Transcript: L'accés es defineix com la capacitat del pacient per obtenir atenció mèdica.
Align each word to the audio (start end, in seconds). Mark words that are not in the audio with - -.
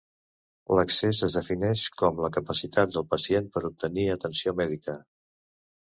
L'accés 0.79 1.19
es 1.27 1.35
defineix 1.39 1.83
com 2.01 2.23
la 2.25 2.31
capacitat 2.37 2.95
del 2.97 3.07
pacient 3.13 3.53
per 3.59 3.65
obtenir 3.71 4.07
atenció 4.15 4.55
mèdica. 4.63 5.01